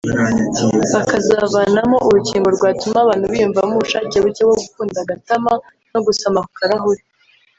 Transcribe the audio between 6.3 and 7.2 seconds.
ku karahuri